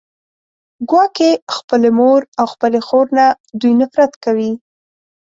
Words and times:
ګواکې 0.89 1.31
خپلې 1.55 1.89
مور 1.99 2.21
او 2.39 2.45
خپلې 2.53 2.79
خور 2.87 3.05
نه 3.17 3.25
دوی 3.61 3.73
نفرت 3.81 4.11
کوي 4.23 4.51